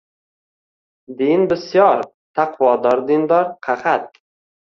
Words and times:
Din 1.19 1.43
bisyor, 1.51 1.99
taqvodor 2.39 2.99
dindor 3.11 3.47
qahat; 3.69 4.05